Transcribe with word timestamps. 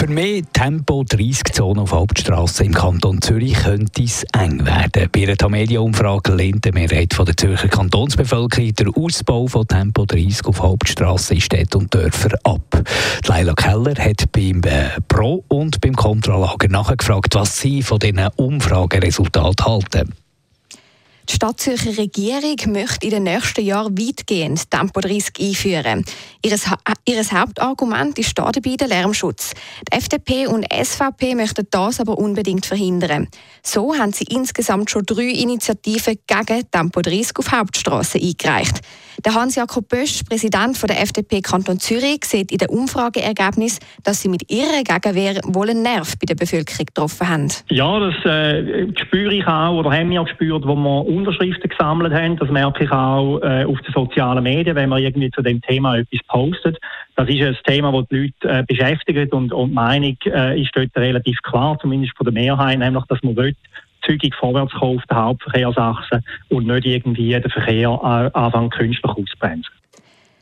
Für 0.00 0.06
mehr 0.06 0.40
Tempo 0.54 1.02
30-Zonen 1.02 1.82
auf 1.82 1.92
Hauptstraßen 1.92 2.64
im 2.64 2.72
Kanton 2.72 3.20
Zürich 3.20 3.52
könnte 3.52 4.02
es 4.02 4.24
eng 4.32 4.64
werden. 4.64 5.10
Bei 5.12 5.24
einer 5.24 5.36
Tamedia-Umfrage 5.36 6.34
lehnt 6.34 6.64
die 6.64 6.72
Mehrheit 6.72 7.14
der 7.18 7.36
Zürcher 7.36 7.68
Kantonsbevölkerung 7.68 8.74
den 8.74 8.94
Ausbau 8.94 9.46
von 9.46 9.68
Tempo 9.68 10.06
30 10.06 10.46
auf 10.46 10.62
Hauptstraßen 10.62 11.36
in 11.36 11.42
Städten 11.42 11.76
und 11.76 11.94
Dörfern 11.94 12.32
ab. 12.44 12.82
Leila 13.26 13.52
Keller 13.52 13.94
hat 13.96 14.32
beim 14.32 14.62
äh, 14.62 14.98
Pro- 15.06 15.44
und 15.48 15.82
beim 15.82 15.94
Kontralager 15.94 16.68
nachgefragt, 16.68 17.34
was 17.34 17.60
sie 17.60 17.82
von 17.82 17.98
diesen 17.98 18.26
Umfrageresultaten 18.36 19.66
halten. 19.66 20.14
Die 21.30 21.36
Stadtzürcher 21.36 21.96
Regierung 21.96 22.56
möchte 22.72 23.06
in 23.06 23.12
den 23.12 23.22
nächsten 23.22 23.64
Jahren 23.64 23.96
weitgehend 23.96 24.68
Tempo 24.68 25.00
30 25.00 25.38
einführen. 25.38 26.04
Ihres, 26.42 26.64
ihres 27.04 27.30
Hauptargument 27.30 28.18
ist 28.18 28.36
dabei 28.36 28.74
der 28.76 28.88
Lärmschutz. 28.88 29.52
Die 29.88 29.96
FDP 29.96 30.48
und 30.48 30.66
SVP 30.72 31.36
möchten 31.36 31.68
das 31.70 32.00
aber 32.00 32.18
unbedingt 32.18 32.66
verhindern. 32.66 33.28
So 33.62 33.96
haben 33.96 34.12
sie 34.12 34.24
insgesamt 34.24 34.90
schon 34.90 35.06
drei 35.06 35.28
Initiativen 35.28 36.18
gegen 36.26 36.68
Tempo 36.68 37.00
30 37.00 37.38
auf 37.38 37.52
Hauptstraßen 37.52 38.20
eingereicht. 38.20 38.80
Der 39.26 39.34
Hans-Jakob 39.34 39.86
Bösch, 39.88 40.22
Präsident 40.22 40.80
der 40.88 41.02
FDP 41.02 41.42
Kanton 41.42 41.78
Zürich, 41.78 42.24
sieht 42.24 42.50
in 42.50 42.58
den 42.58 42.68
Umfrageergebnissen, 42.68 43.84
dass 44.02 44.22
sie 44.22 44.30
mit 44.30 44.50
ihrer 44.50 44.82
Gegenwehr 44.82 45.40
wohl 45.44 45.68
einen 45.68 45.82
Nerv 45.82 46.14
bei 46.18 46.24
der 46.26 46.36
Bevölkerung 46.36 46.86
getroffen 46.86 47.28
haben. 47.28 47.48
Ja, 47.68 48.00
das 48.00 48.14
äh, 48.24 48.86
spüre 48.98 49.34
ich 49.34 49.46
auch 49.46 49.76
oder 49.76 49.90
haben 49.90 50.08
wir 50.08 50.22
auch 50.22 50.26
gespürt, 50.26 50.66
wo 50.66 50.74
wir 50.74 51.06
Unterschriften 51.06 51.68
gesammelt 51.68 52.14
haben. 52.14 52.38
Das 52.38 52.48
merke 52.48 52.84
ich 52.84 52.90
auch 52.90 53.40
äh, 53.40 53.64
auf 53.64 53.78
den 53.82 53.92
sozialen 53.92 54.42
Medien, 54.42 54.74
wenn 54.74 54.88
man 54.88 55.02
irgendwie 55.02 55.30
zu 55.30 55.42
dem 55.42 55.60
Thema 55.60 55.98
etwas 55.98 56.20
postet. 56.28 56.78
Das 57.16 57.28
ist 57.28 57.42
ein 57.42 57.56
Thema, 57.64 57.92
das 57.92 58.08
die 58.08 58.16
Leute 58.16 58.58
äh, 58.58 58.64
beschäftigt 58.66 59.34
und, 59.34 59.52
und 59.52 59.68
die 59.70 59.74
Meinung 59.74 60.16
äh, 60.24 60.62
ist 60.62 60.70
dort 60.74 60.96
relativ 60.96 61.36
klar, 61.42 61.78
zumindest 61.78 62.16
von 62.16 62.24
der 62.24 62.32
Mehrheit, 62.32 62.78
nämlich, 62.78 63.04
dass 63.08 63.22
man 63.22 63.36
will, 63.36 63.54
zügig 64.06 64.34
vorwärts 64.34 64.72
kommen 64.72 64.98
auf 64.98 65.04
der 65.06 65.16
Hauptverkehrsachse 65.16 66.22
und 66.48 66.66
nicht 66.66 66.86
irgendwie 66.86 67.30
den 67.30 67.50
Verkehr 67.50 67.90
äh, 67.90 68.38
anfangen 68.38 68.70
künstlich 68.70 69.12
ausbremsen. 69.12 69.74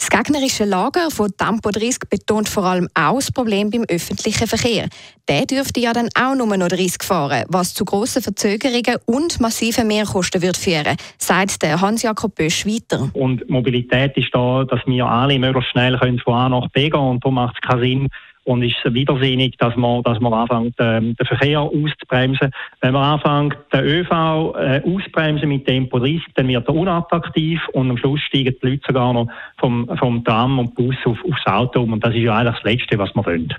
Das 0.00 0.08
gegnerische 0.08 0.64
Lager 0.64 1.10
von 1.10 1.30
Tempo 1.36 1.70
30 1.70 2.08
betont 2.08 2.48
vor 2.48 2.64
allem 2.64 2.88
auch 2.94 3.16
das 3.16 3.30
Problem 3.30 3.70
beim 3.70 3.84
öffentlichen 3.86 4.48
Verkehr. 4.48 4.88
Der 5.28 5.44
dürfte 5.44 5.78
ja 5.78 5.92
dann 5.92 6.08
auch 6.18 6.34
nur 6.34 6.56
noch 6.56 6.68
30 6.68 7.02
fahren, 7.02 7.44
was 7.48 7.74
zu 7.74 7.84
grossen 7.84 8.22
Verzögerungen 8.22 8.96
und 9.04 9.38
massiven 9.40 9.86
Mehrkosten 9.86 10.40
wird 10.40 10.56
führen, 10.56 10.96
sagt 11.18 11.62
der 11.62 11.82
Hans-Jakob 11.82 12.34
Bösch 12.34 12.64
weiter. 12.64 13.10
Und 13.12 13.48
Mobilität 13.50 14.16
ist 14.16 14.30
da, 14.32 14.64
dass 14.64 14.80
wir 14.86 15.04
alle 15.04 15.38
möglichst 15.38 15.72
schnell 15.72 15.98
von 16.24 16.34
A 16.34 16.48
nach 16.48 16.70
B 16.70 16.88
gehen 16.88 16.98
und 16.98 17.22
da 17.22 17.30
macht 17.30 17.56
es 17.62 17.68
keinen 17.68 17.82
Sinn, 17.82 18.08
und 18.50 18.64
ist 18.64 18.82
widersinnig, 18.84 19.56
dass 19.58 19.76
man, 19.76 20.02
dass 20.02 20.18
man 20.18 20.32
anfängt, 20.32 20.74
ähm, 20.80 21.14
den 21.14 21.26
Verkehr 21.26 21.60
auszubremsen. 21.60 22.50
Wenn 22.80 22.92
man 22.92 23.20
anfängt, 23.20 23.56
den 23.72 23.84
ÖV 23.84 24.10
äh, 24.10 24.82
auszubremsen 24.84 25.48
mit 25.48 25.66
Tempo 25.66 26.00
30, 26.00 26.22
dann 26.34 26.48
wird 26.48 26.66
er 26.66 26.74
unattraktiv 26.74 27.60
und 27.74 27.90
am 27.90 27.96
Schluss 27.96 28.20
steigen 28.22 28.56
die 28.60 28.66
Leute 28.66 28.82
sogar 28.88 29.12
noch 29.12 29.28
vom, 29.58 29.88
vom 29.98 30.24
Tram 30.24 30.58
und 30.58 30.74
Bus 30.74 30.96
auf, 31.04 31.18
aufs 31.24 31.46
Auto 31.46 31.82
um. 31.82 31.92
Und 31.92 32.04
das 32.04 32.12
ist 32.12 32.22
ja 32.22 32.36
eigentlich 32.36 32.54
das 32.56 32.64
Letzte, 32.64 32.98
was 32.98 33.14
man 33.14 33.24
wollen 33.24 33.54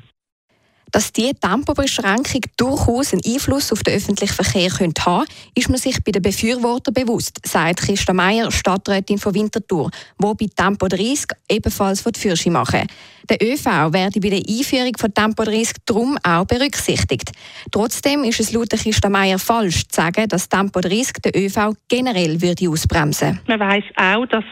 dass 0.91 1.13
diese 1.13 1.35
Tempobeschränkung 1.35 2.41
durchaus 2.57 3.13
einen 3.13 3.21
Einfluss 3.25 3.71
auf 3.71 3.83
den 3.83 3.95
öffentlichen 3.95 4.33
Verkehr 4.33 4.69
könnte 4.69 5.05
haben 5.05 5.25
ist 5.55 5.69
man 5.69 5.77
sich 5.77 5.97
bei 6.03 6.11
den 6.11 6.21
Befürwortern 6.21 6.93
bewusst, 6.93 7.39
sagt 7.45 7.81
Christa 7.81 8.13
Meier, 8.13 8.51
Stadträtin 8.51 9.17
von 9.17 9.33
Winterthur, 9.33 9.89
wo 10.17 10.33
bei 10.33 10.47
Tempo 10.55 10.87
30 10.87 11.27
ebenfalls 11.49 12.03
die 12.03 12.19
Fürsche 12.19 12.51
machen. 12.51 12.87
Der 13.29 13.37
ÖV 13.41 13.65
werde 13.93 14.19
bei 14.19 14.29
der 14.29 14.39
Einführung 14.39 14.93
von 14.97 15.13
Tempo 15.13 15.43
30 15.43 15.77
darum 15.85 16.17
auch 16.23 16.45
berücksichtigt. 16.45 17.31
Trotzdem 17.71 18.23
ist 18.23 18.39
es 18.39 18.51
laut 18.51 18.71
Christa 18.71 19.09
Meier 19.09 19.39
falsch 19.39 19.87
zu 19.87 20.01
sagen, 20.01 20.27
dass 20.27 20.49
Tempo 20.49 20.81
30 20.81 21.13
den 21.23 21.45
ÖV 21.45 21.73
generell 21.87 22.41
würde 22.41 22.69
ausbremsen 22.69 23.39
Man 23.47 23.59
weiß 23.59 23.83
auch, 23.95 24.25
dass 24.25 24.43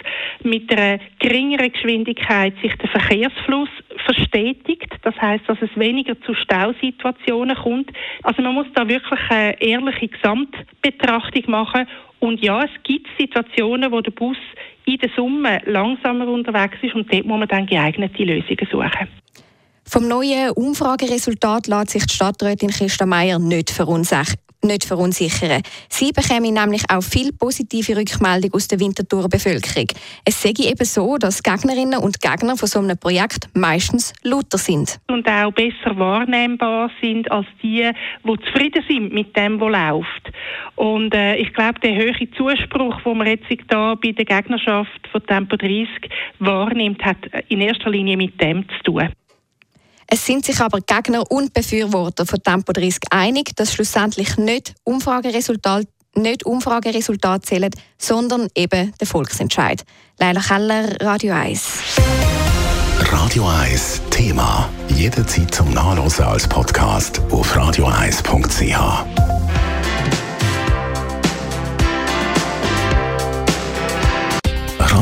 mit 0.44 0.72
einer 0.72 1.00
geringeren 1.20 1.72
Geschwindigkeit 1.72 2.54
sich 2.62 2.74
der 2.78 2.90
Verkehrsfluss 2.90 3.70
verstetigt. 4.06 4.94
Das 5.04 5.16
heißt, 5.16 5.44
dass 5.48 5.58
es 5.62 5.70
weniger 5.76 6.20
zu 6.22 6.34
Stausituationen 6.34 7.56
kommt. 7.56 7.92
Also 8.24 8.42
man 8.42 8.54
muss 8.54 8.68
da 8.74 8.88
wirklich 8.88 9.20
eine 9.30 9.62
ehrliche 9.62 10.08
Gesamtbetrachtung 10.08 11.44
machen. 11.48 11.88
Und 12.20 12.42
ja, 12.42 12.64
es 12.64 12.72
gibt 12.84 13.08
Situationen, 13.18 13.92
wo 13.92 14.02
der 14.02 14.12
Bus 14.12 14.38
in 14.86 14.98
der 14.98 15.10
Summe 15.16 15.62
langsamer 15.66 16.28
unterwegs 16.28 16.78
ist 16.82 16.96
und 16.96 17.12
dort 17.12 17.26
muss 17.26 17.40
man 17.40 17.48
dann 17.48 17.66
geeignete 17.66 18.24
Lösungen 18.24 18.68
suchen. 18.72 19.08
Vom 19.86 20.08
neuen 20.08 20.52
Umfrageresultat 20.52 21.68
lässt 21.68 21.92
sich 21.92 22.06
die 22.06 22.14
Stadträtin 22.14 22.70
Christa 22.70 23.06
Meier 23.06 23.40
nicht 23.40 23.72
verunsichern 23.72 24.38
nicht 24.64 24.86
verunsichern. 24.86 25.62
Sie 25.90 26.12
bekämen 26.12 26.54
nämlich 26.54 26.84
auch 26.90 27.02
viel 27.02 27.32
positive 27.32 27.98
Rückmeldungen 27.98 28.54
aus 28.54 28.68
der 28.68 28.80
Winterthurer 28.80 29.30
Bevölkerung. 29.30 29.88
Es 30.26 30.42
sei 30.42 30.54
eben 30.58 30.86
so, 30.86 31.18
dass 31.18 31.44
Gegnerinnen 31.44 32.00
und 32.00 32.22
Gegner 32.22 32.58
von 32.58 32.68
so 32.68 32.80
einem 32.80 32.98
Projekt 32.98 33.50
meistens 33.54 34.14
lauter 34.24 34.58
sind. 34.58 35.00
Und 35.08 35.28
auch 35.28 35.52
besser 35.52 35.98
wahrnehmbar 35.98 36.92
sind 37.02 37.32
als 37.32 37.48
die, 37.64 37.90
die 38.24 38.40
zufrieden 38.46 38.84
sind 38.88 39.14
mit 39.14 39.36
dem, 39.36 39.60
was 39.60 39.72
läuft. 39.72 40.32
Und 40.76 41.14
äh, 41.14 41.36
ich 41.36 41.54
glaube, 41.54 41.80
der 41.80 41.96
hohe 41.96 42.32
Zuspruch, 42.32 43.02
den 43.02 43.18
man 43.18 43.28
jetzt 43.28 43.48
da 43.68 43.96
bei 43.96 44.12
der 44.12 44.26
Gegnerschaft 44.26 45.08
von 45.12 45.26
Tempo 45.26 45.56
30 45.56 45.88
wahrnimmt, 46.40 47.04
hat 47.04 47.18
in 47.48 47.62
erster 47.62 47.90
Linie 47.90 48.18
mit 48.18 48.40
dem 48.42 48.66
zu 48.70 48.84
tun. 48.84 49.10
Es 50.12 50.26
sind 50.26 50.44
sich 50.44 50.60
aber 50.60 50.80
Gegner 50.82 51.30
und 51.30 51.54
Befürworter 51.54 52.26
von 52.26 52.42
Tempo 52.42 52.74
30 52.74 53.00
einig, 53.12 53.56
dass 53.56 53.74
schlussendlich 53.74 54.38
nicht 54.38 54.74
Umfrageresultate 54.84 55.88
nicht 56.16 56.44
Umfrageresultate 56.44 57.46
zählen, 57.46 57.70
sondern 58.00 58.48
eben 58.56 58.92
der 59.00 59.08
Volksentscheid. 59.08 59.84
Leila 60.18 60.42
Keller, 60.42 60.96
Radio 61.00 61.36
1. 61.36 61.62
Radio 63.12 63.48
1 63.48 64.02
Thema. 64.10 64.68
Jederzeit 64.90 65.54
zum 65.54 65.72
Nachlesen 65.72 66.26
als 66.26 66.48
Podcast 66.48 67.22
auf 67.30 67.56
radio1.ch. 67.56 69.29